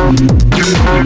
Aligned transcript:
Thank 0.00 0.42
you. 0.42 0.47
you. 0.58 0.98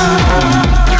Ah! 0.00 0.57
love. 0.64 0.97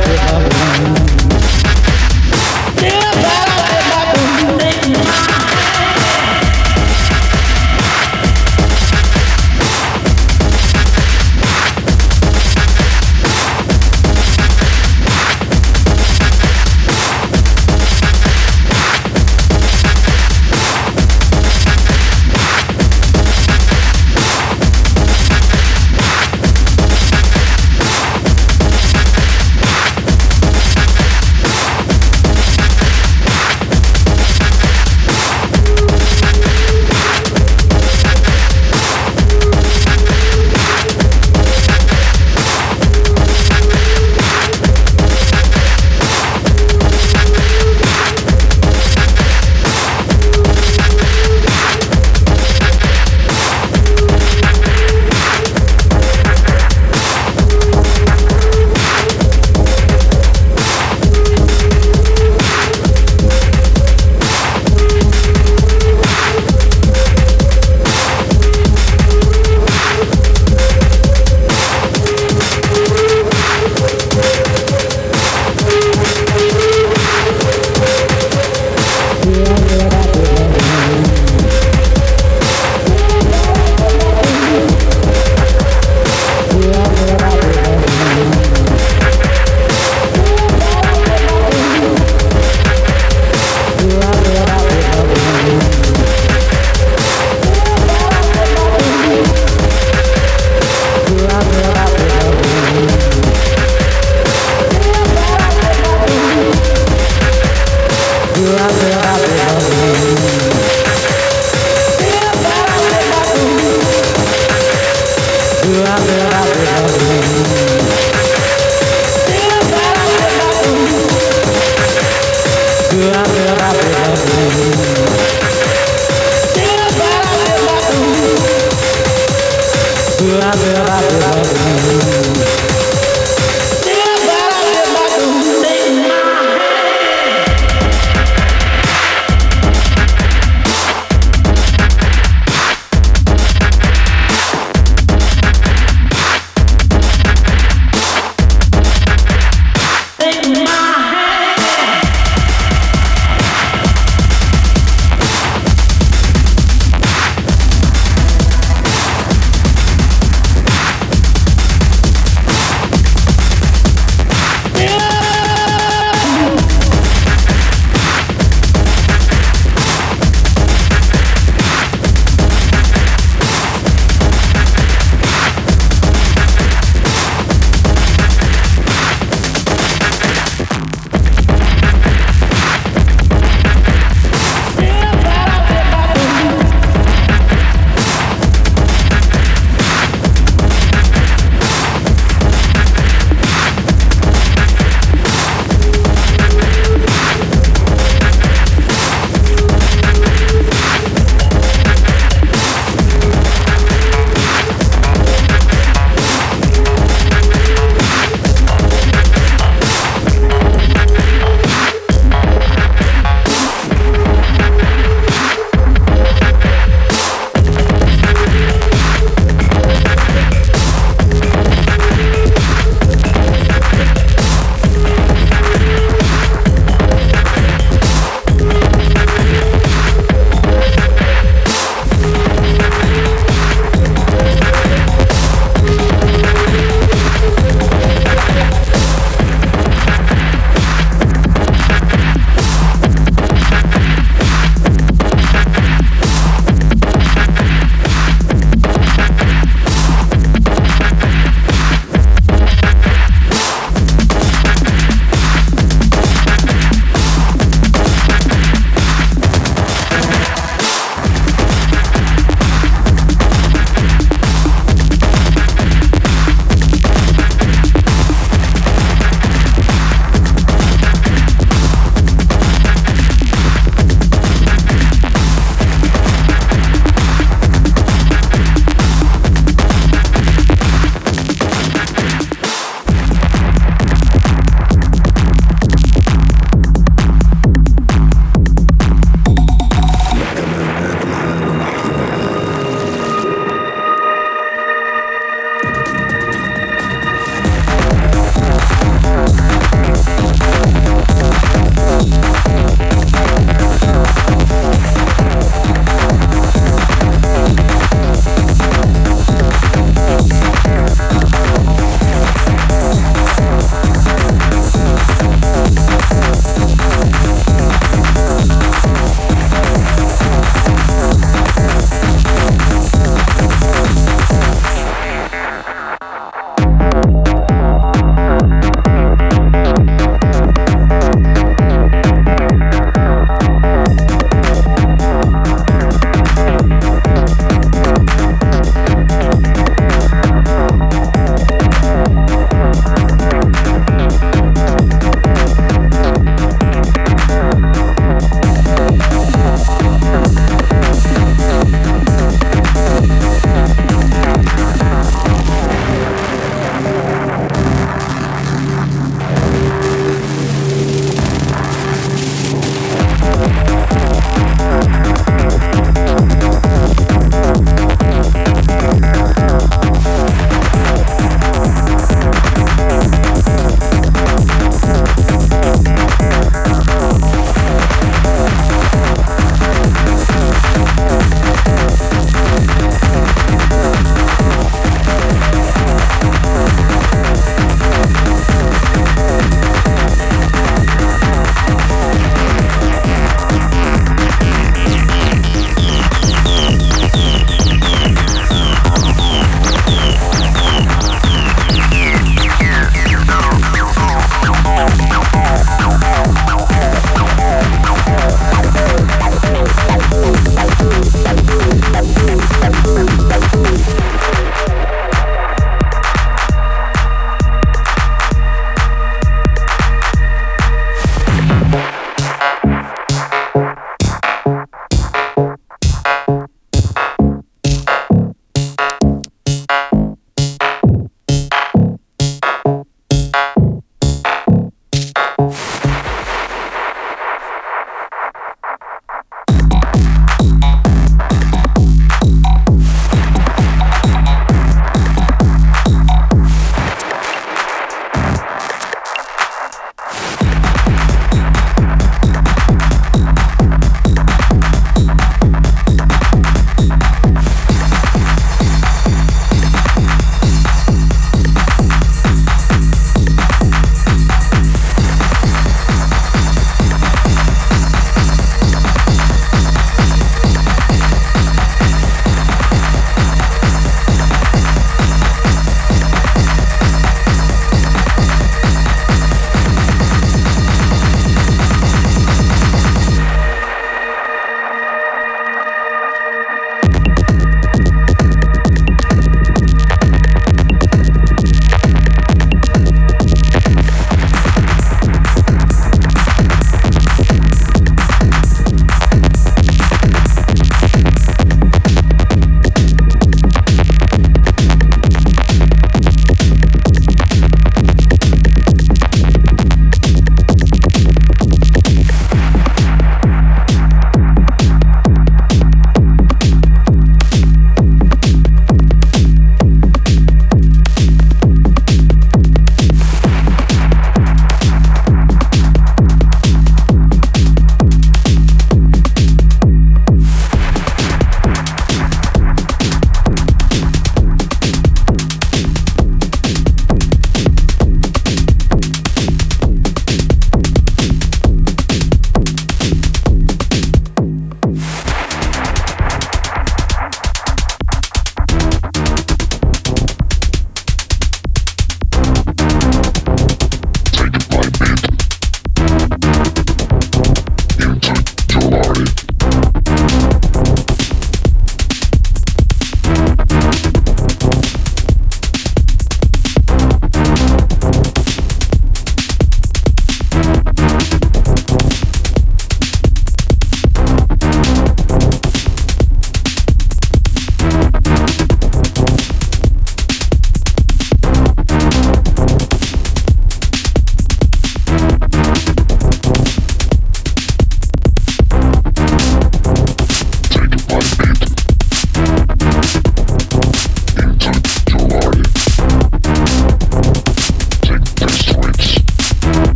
I've 0.00 0.44
been, 2.76 3.37